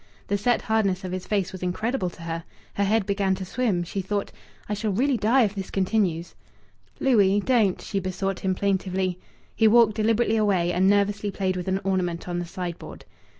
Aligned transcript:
The 0.29 0.37
set 0.39 0.63
hardness 0.63 1.03
of 1.03 1.11
his 1.11 1.27
face 1.27 1.51
was 1.51 1.61
incredible 1.61 2.09
to 2.09 2.23
her. 2.23 2.43
Her 2.73 2.83
head 2.83 3.05
began 3.05 3.35
to 3.35 3.45
swim. 3.45 3.83
She 3.83 4.01
thought, 4.01 4.31
"I 4.67 4.73
shall 4.73 4.89
really 4.91 5.15
die 5.15 5.43
if 5.43 5.53
this 5.53 5.69
continues." 5.69 6.33
"Louis 6.99 7.39
don't!" 7.39 7.79
she 7.79 7.99
besought 7.99 8.39
him 8.39 8.55
plaintively. 8.55 9.19
He 9.55 9.67
walked 9.67 9.93
deliberately 9.93 10.37
away 10.37 10.73
and 10.73 10.89
nervously 10.89 11.29
played 11.29 11.55
with 11.55 11.67
an 11.67 11.81
"ornament" 11.83 12.27
on 12.27 12.39
the 12.39 12.45
sideboard. 12.45 13.05